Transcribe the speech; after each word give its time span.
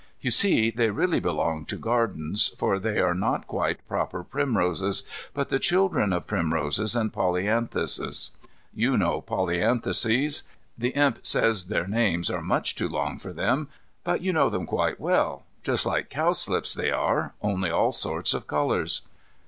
You 0.19 0.31
see, 0.31 0.71
they 0.71 0.89
really 0.89 1.19
belong 1.19 1.65
to 1.65 1.75
gardens, 1.77 2.55
for 2.57 2.79
they 2.79 2.99
are 2.99 3.13
not 3.13 3.45
quite 3.45 3.87
proper 3.87 4.23
primroses, 4.23 5.03
but 5.35 5.49
the 5.49 5.59
children 5.59 6.11
of 6.11 6.25
primroses 6.25 6.95
and 6.95 7.13
polyanthuses. 7.13 8.31
You 8.73 8.97
know 8.97 9.21
polyanthuses. 9.21 10.41
The 10.75 10.89
Imp 10.95 11.19
says 11.23 11.65
their 11.65 11.85
names 11.85 12.31
are 12.31 12.41
much 12.41 12.73
too 12.75 12.89
long 12.89 13.19
for 13.19 13.31
them. 13.31 13.67
But 14.03 14.21
you 14.21 14.33
know 14.33 14.49
them 14.49 14.65
quite 14.65 14.99
well, 14.99 15.43
just 15.61 15.85
like 15.85 16.09
cowslips, 16.09 16.73
they 16.73 16.89
are, 16.89 17.35
only 17.43 17.69
all 17.69 17.91
sorts 17.91 18.33
of 18.33 18.47
colours. 18.47 19.03